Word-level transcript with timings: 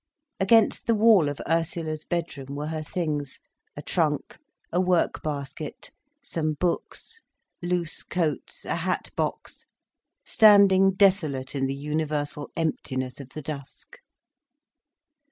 Against 0.39 0.87
the 0.87 0.95
wall 0.95 1.29
of 1.29 1.39
Ursula's 1.47 2.03
bedroom 2.03 2.55
were 2.55 2.65
her 2.69 2.81
things—a 2.81 3.83
trunk, 3.83 4.39
a 4.73 4.81
work 4.81 5.21
basket, 5.21 5.91
some 6.23 6.53
books, 6.53 7.21
loose 7.61 8.01
coats, 8.01 8.65
a 8.65 8.77
hat 8.77 9.11
box, 9.15 9.67
standing 10.25 10.93
desolate 10.93 11.53
in 11.53 11.67
the 11.67 11.75
universal 11.75 12.49
emptiness 12.57 13.19
of 13.19 13.29
the 13.35 13.43
dusk. 13.43 13.99